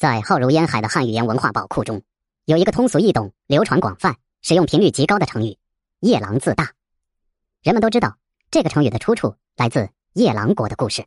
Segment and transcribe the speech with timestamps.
[0.00, 2.00] 在浩如烟海的汉语言文化宝库中，
[2.46, 5.58] 有一个通俗易懂、流传广泛、使用频率极高的成语
[6.00, 6.72] “夜郎自大”。
[7.60, 8.16] 人们都知道，
[8.50, 11.04] 这个成语的出处来自夜郎国的故事。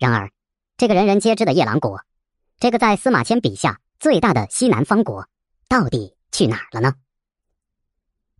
[0.00, 0.32] 然而，
[0.76, 2.02] 这个人人皆知的夜郎国，
[2.58, 5.28] 这个在司马迁笔下最大的西南方国，
[5.68, 6.94] 到底去哪儿了呢？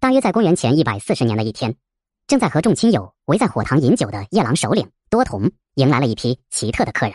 [0.00, 1.76] 大约在公元前一百四十年的一天，
[2.26, 7.14] 正在和众亲友围在火塘饮酒的夜郎首领多同，迎来了一批奇特的客人。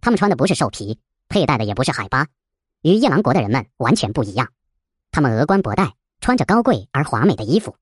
[0.00, 0.98] 他们穿的不是兽皮。
[1.36, 2.28] 佩戴的也不是海巴，
[2.80, 4.54] 与夜郎国的人们完全不一样。
[5.10, 7.76] 他们额冠博带，穿着高贵而华美的衣服。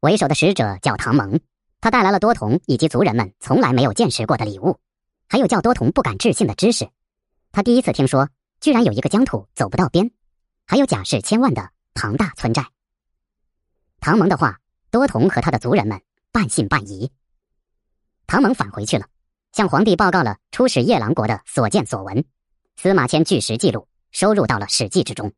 [0.00, 1.38] 为首的使者叫唐蒙，
[1.80, 4.80] 他带来了多童以及族人们从来没有见识过的礼物，
[5.28, 6.88] 还有叫多童不敢置信的知识。
[7.52, 8.30] 他第一次听说，
[8.60, 10.10] 居然有一个疆土走不到边，
[10.66, 12.66] 还有甲士千万的庞大村寨。
[14.00, 14.58] 唐蒙的话，
[14.90, 17.12] 多童和他的族人们半信半疑。
[18.26, 19.06] 唐蒙返回去了，
[19.52, 22.24] 向皇帝报告了出使夜郎国的所见所闻。
[22.80, 25.32] 司马迁据实记录，收入到了《史记》之中。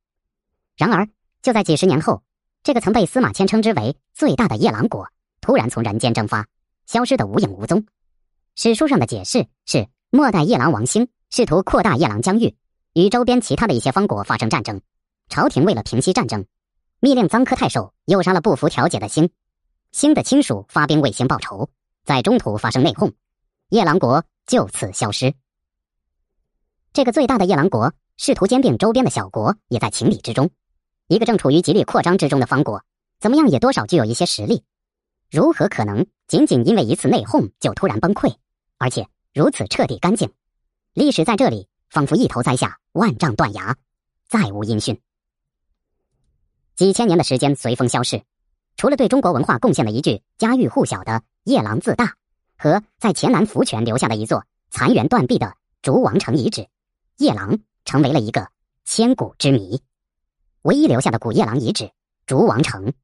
[0.77, 1.09] 然而，
[1.41, 2.23] 就在几十年后，
[2.63, 5.09] 这个曾被司马迁称之为最大的夜郎国，
[5.41, 6.47] 突然从人间蒸发，
[6.85, 7.87] 消失得无影无踪。
[8.57, 12.55] 史书上的解释是：末代夜郎王兴试图扩大夜郎疆域，
[12.93, 14.83] 与周边其他的一些方国发生战争。
[15.31, 16.45] 朝廷为了平息战争，
[17.01, 19.31] 密令臧科太守诱杀了不服调解的兴。
[19.93, 21.71] 兴的亲属发兵为兴报仇，
[22.05, 23.15] 在中途发生内讧，
[23.71, 25.33] 夜郎国就此消失。
[26.93, 30.51] 这个最大的夜郎国试图兼并周边的小国，也在情理之中。
[31.07, 32.83] 一个正处于极力扩张之中的方国，
[33.21, 34.65] 怎么样也多少具有一些实力。
[35.31, 38.35] 如何可能仅仅因为一次内讧就突然崩溃，
[38.79, 40.33] 而且如此彻底干净？
[40.93, 43.77] 历史在这里仿佛一头栽下，万丈断崖，
[44.29, 45.01] 再无音讯。
[46.75, 48.23] 几千年的时间随风消逝，
[48.77, 52.17] 除了对中国文化贡献的一句家喻户晓的“夜郎自大”，
[52.59, 56.67] 和在黔南福泉留下的一座残垣断壁的竹王城遗址。
[57.21, 58.49] 夜郎成为了一个
[58.87, 59.83] 千古之谜，
[60.63, 61.93] 唯一留下的古夜郎遗址——
[62.25, 62.95] 竹王城。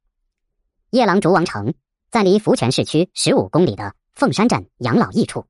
[0.88, 1.74] 夜郎竹王城
[2.10, 5.44] 在离福泉市区十五公里的凤山镇养老驿处，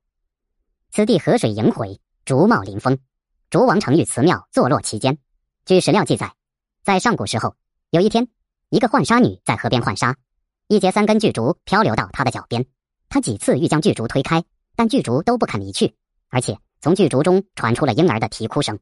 [0.91, 2.99] 此地河水萦回，竹茂林丰，
[3.49, 5.17] 竹王城与祠庙坐落其间。
[5.63, 6.33] 据史料记载，
[6.83, 7.55] 在上古时候，
[7.91, 8.27] 有一天，
[8.67, 10.17] 一个浣纱女在河边浣纱，
[10.67, 12.65] 一节三根巨竹漂流到她的脚边，
[13.07, 14.43] 她几次欲将巨竹推开，
[14.75, 15.95] 但巨竹都不肯离去，
[16.27, 16.59] 而且。
[16.79, 18.79] 从巨竹中传出了婴儿的啼哭声，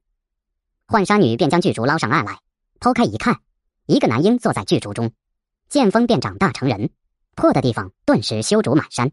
[0.87, 2.39] 浣纱女便将巨竹捞上岸来，
[2.79, 3.39] 剖开一看，
[3.85, 5.11] 一个男婴坐在巨竹中，
[5.69, 6.89] 见风便长大成人，
[7.35, 9.11] 破的地方顿时修竹满山。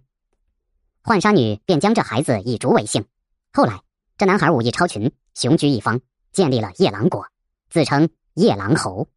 [1.02, 3.04] 浣纱女便将这孩子以竹为姓。
[3.52, 3.82] 后来，
[4.18, 6.00] 这男孩武艺超群，雄居一方，
[6.32, 7.26] 建立了夜郎国，
[7.70, 9.08] 自称夜郎侯。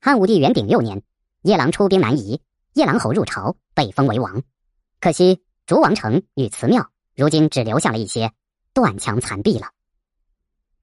[0.00, 1.02] 汉武帝元鼎六年，
[1.42, 2.40] 夜郎出兵南夷，
[2.74, 4.42] 夜郎侯入朝，被封为王。
[5.00, 8.32] 可惜竹王城与祠庙，如今只留下了一些。
[8.72, 9.70] 断墙残壁了，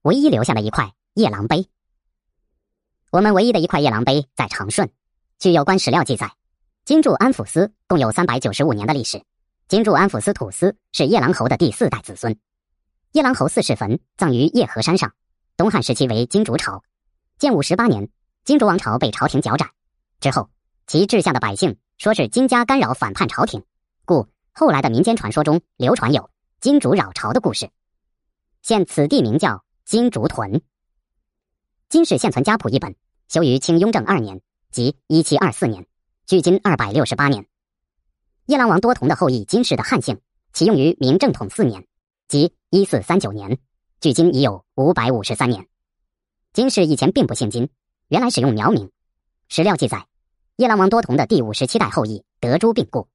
[0.02, 1.70] 唯一留下的一块夜郎碑。
[3.12, 4.92] 我们唯一的一块夜郎碑在长顺。
[5.40, 6.34] 据有关史料记载，
[6.84, 9.24] 金柱安抚司共有三百九十五年的历史。
[9.70, 12.38] 金柱安抚司土司是夜郎侯的第四代子孙。
[13.14, 15.14] 夜郎侯四世坟葬于叶河山上。
[15.56, 16.84] 东汉时期为金竹朝。
[17.40, 18.10] 建武十八年，
[18.44, 19.70] 金竹王朝被朝廷剿斩。
[20.20, 20.50] 之后，
[20.88, 23.64] 其治下的百姓说是金家干扰反叛朝廷，
[24.04, 27.70] 故后来的民间传说中流传有金竹扰朝的故事。
[28.68, 30.62] 现此地名叫金竹屯。
[31.88, 32.98] 金氏现存家谱一本，
[33.30, 34.42] 修于清雍正二年，
[34.74, 35.88] 即一七二四年，
[36.26, 37.48] 距今二百六十八年。
[38.46, 40.20] 夜郎王多同的后裔金氏的汉姓
[40.52, 41.88] 启用于明正统四年，
[42.28, 43.58] 即一四三九年，
[44.02, 45.66] 距今已有五百五十三年。
[46.52, 47.70] 金氏以前并不姓金，
[48.10, 48.92] 原来使用苗名。
[49.48, 50.08] 史料记载，
[50.58, 53.08] 夜郎王多同的第五十七代后裔德珠病故，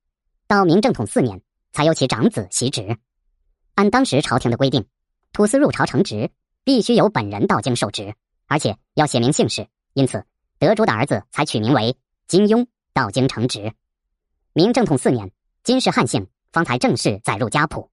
[0.47, 1.43] 到明正统四年
[1.73, 2.97] 才由其长子袭职。
[3.75, 4.87] 按当时朝廷的规定。
[5.33, 6.31] 土司入朝承职，
[6.63, 8.15] 必须由本人到京受职，
[8.47, 9.67] 而且要写明姓氏。
[9.95, 10.25] 因此，
[10.59, 13.73] 德珠的儿子才取名为金庸，到京承职。
[14.53, 15.33] 明正统四年，
[15.65, 17.91] 金氏汉姓方才正式载入家谱。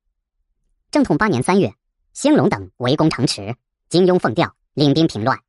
[0.91, 1.73] 正统八年三月，
[2.13, 3.56] 兴隆等围攻城池，
[3.88, 5.39] 金庸奉调领兵平乱，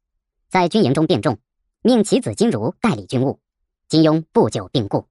[0.49, 1.41] 在军营中病重，
[1.83, 3.41] 命其子金如代理军务。
[3.89, 5.09] 金庸不久病故，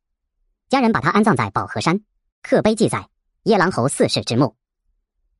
[0.69, 1.99] 家人把他安葬在保和山。
[2.41, 3.09] 刻碑记载
[3.43, 4.55] 夜郎侯四世之墓。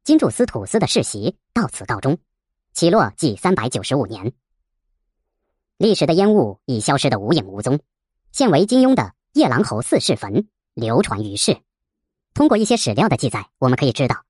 [0.03, 2.17] 金柱司土司的世袭到此告终，
[2.73, 4.33] 起落即三百九十五年。
[5.77, 7.79] 历史的烟雾已消失得无影无踪，
[8.31, 11.61] 现为金庸的夜郎侯四世坟流传于世。
[12.33, 14.23] 通过一些史料的记载，我们可以知道，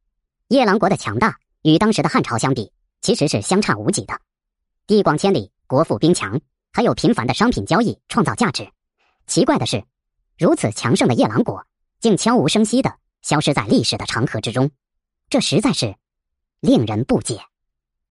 [0.48, 2.72] 夜郎国的强大与当时的汉朝相比，
[3.02, 4.20] 其实是相差无几的。
[4.86, 6.42] 地广千里，国富兵强，
[6.74, 8.70] 还有频繁的商品交易创造价值。
[9.28, 9.84] 奇怪的是，
[10.38, 11.66] 如此强盛的夜郎国，
[12.00, 14.70] 竟悄无声息地消失在历史的长河之中。
[15.30, 15.96] 这实在是
[16.60, 17.49] 令人不解。